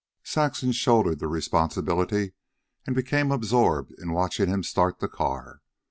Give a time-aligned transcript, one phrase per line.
[0.23, 2.33] Saxon shouldered the responsibility
[2.87, 5.61] and became absorbed in watching him start the car.